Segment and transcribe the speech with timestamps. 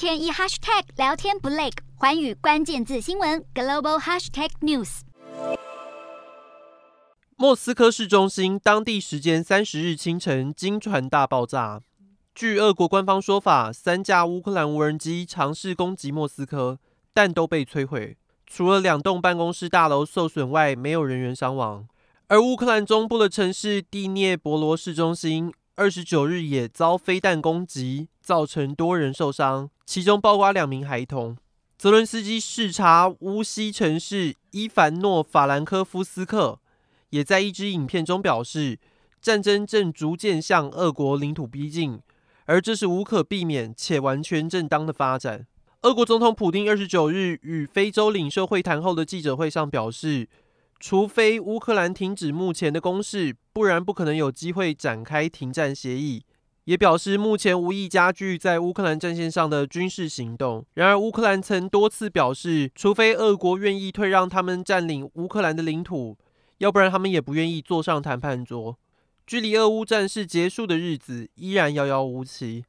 [0.00, 5.00] 天一 hashtag 聊天不累，寰宇关键字新闻 global hashtag news。
[7.36, 11.82] 莫斯科市中心当地时间三十日清晨惊传大爆炸。
[12.34, 16.78] 据俄国官方说法，三架乌克兰无人机尝试攻击莫斯科，
[17.12, 18.16] 但都被摧毁。
[18.46, 21.86] 除了两栋办公室大楼受损外，没有人员伤亡。
[22.28, 31.38] 而乌克兰中部的城市第聂伯罗市中心，二十九日也遭飞弹攻击，造成多人受伤，其中包括两名孩童。
[31.78, 36.60] 泽伦斯基视察乌西城市伊凡诺法兰科夫斯克，
[37.08, 38.78] 也在一支影片中表示，
[39.22, 41.98] 战争正逐渐向俄国领土逼近，
[42.44, 45.46] 而这是无可避免且完全正当的发展。
[45.80, 50.28] 俄国总统普丁二十九日与非洲领袖会谈后的记者会上表示，
[50.80, 56.24] 除非乌克兰停止目前的攻势，不然不可能有机会展开停战协议。
[56.64, 60.64] 也表示目前无意加剧在乌克兰战线上的军事行动。
[60.74, 66.16] 然而，乌克兰曾多次表示，除非俄国愿意退让他们占领乌克兰的领土。
[66.58, 68.78] 要不然，他们也不愿意坐上谈判桌。
[69.26, 72.64] 距离俄乌战事结束的日子依然遥遥无期。